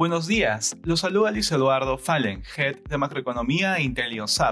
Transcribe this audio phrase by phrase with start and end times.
[0.00, 4.42] Buenos días, los saluda Luis Eduardo Fallen, Head de Macroeconomía e Intelligence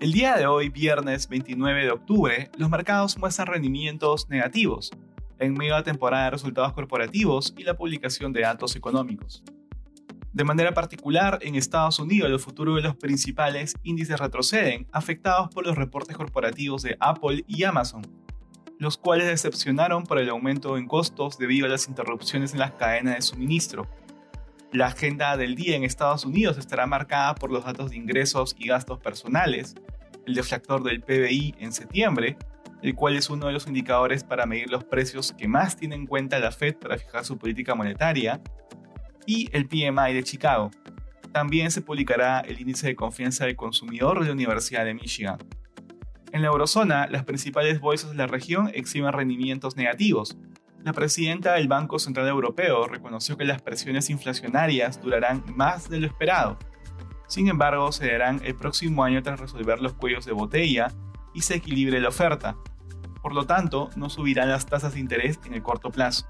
[0.00, 4.90] El día de hoy, viernes 29 de octubre, los mercados muestran rendimientos negativos,
[5.38, 9.42] en medio de la temporada de resultados corporativos y la publicación de datos económicos.
[10.34, 15.66] De manera particular, en Estados Unidos los futuros de los principales índices retroceden, afectados por
[15.66, 18.02] los reportes corporativos de Apple y Amazon,
[18.78, 23.14] los cuales decepcionaron por el aumento en costos debido a las interrupciones en las cadenas
[23.14, 23.88] de suministro.
[24.72, 28.66] La agenda del día en Estados Unidos estará marcada por los datos de ingresos y
[28.66, 29.76] gastos personales,
[30.26, 32.36] el deflactor del PBI en septiembre,
[32.82, 36.06] el cual es uno de los indicadores para medir los precios que más tiene en
[36.06, 38.40] cuenta la Fed para fijar su política monetaria,
[39.24, 40.70] y el PMI de Chicago.
[41.32, 45.38] También se publicará el índice de confianza del consumidor de la Universidad de Michigan.
[46.32, 50.36] En la eurozona, las principales bolsas de la región exhiben rendimientos negativos.
[50.86, 56.06] La presidenta del Banco Central Europeo reconoció que las presiones inflacionarias durarán más de lo
[56.06, 56.60] esperado.
[57.26, 60.92] Sin embargo, se darán el próximo año tras resolver los cuellos de botella
[61.34, 62.56] y se equilibre la oferta.
[63.20, 66.28] Por lo tanto, no subirán las tasas de interés en el corto plazo.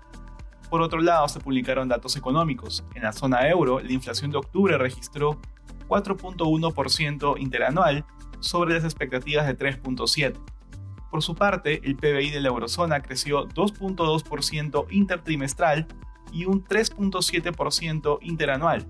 [0.71, 2.83] Por otro lado, se publicaron datos económicos.
[2.95, 5.39] En la zona euro, la inflación de octubre registró
[5.87, 8.07] 4.1% interanual
[8.41, 10.56] sobre las expectativas de 3.7%.
[11.11, 15.87] Por su parte, el PBI de la eurozona creció 2.2% intertrimestral
[16.33, 18.87] y un 3.7% interanual,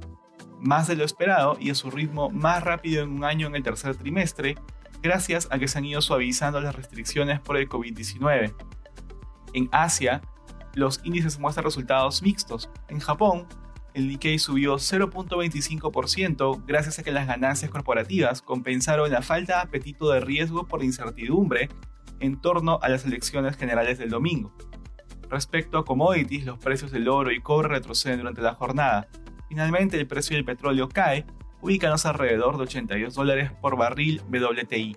[0.61, 3.63] más de lo esperado y a su ritmo más rápido en un año en el
[3.63, 4.57] tercer trimestre,
[5.03, 8.55] gracias a que se han ido suavizando las restricciones por el COVID-19.
[9.53, 10.23] En Asia,
[10.75, 12.71] los índices muestran resultados mixtos.
[12.89, 13.47] En Japón,
[13.95, 20.11] el Nikkei subió 0.25% gracias a que las ganancias corporativas compensaron la falta de apetito
[20.11, 21.71] de riesgo por incertidumbre
[22.21, 24.53] en torno a las elecciones generales del domingo.
[25.29, 29.09] Respecto a commodities, los precios del oro y cobre retroceden durante la jornada.
[29.49, 31.27] Finalmente, el precio del petróleo cae,
[31.61, 34.97] ubicándose alrededor de 82 dólares por barril WTI.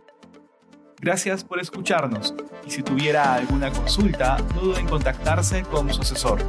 [1.01, 2.35] Gracias por escucharnos
[2.65, 6.39] y si tuviera alguna consulta, no en contactarse con su asesor.